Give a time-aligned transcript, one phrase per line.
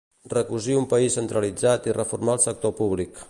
[0.31, 3.19] Recosir un país centralitzat i reformar el sector públic.